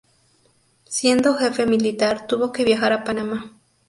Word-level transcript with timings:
Siendo 0.87 1.35
jefe 1.37 1.67
militar, 1.67 2.25
tuvo 2.25 2.51
que 2.51 2.63
viajar 2.65 2.91
a 2.91 3.03
Panamá. 3.03 3.55